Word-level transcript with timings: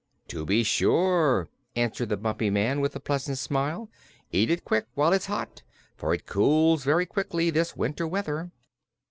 "To 0.29 0.45
be 0.45 0.63
sure," 0.63 1.47
returned 1.77 2.09
the 2.09 2.17
Bumpy 2.17 2.49
Man, 2.49 2.81
with 2.81 2.95
a 2.95 2.99
pleasant 2.99 3.37
smile. 3.37 3.87
"Eat 4.31 4.49
it 4.49 4.65
quick, 4.65 4.87
while 4.95 5.13
it's 5.13 5.27
hot, 5.27 5.61
for 5.95 6.11
it 6.11 6.25
cools 6.25 6.83
very 6.83 7.05
quickly 7.05 7.51
this 7.51 7.75
winter 7.75 8.07
weather." 8.07 8.49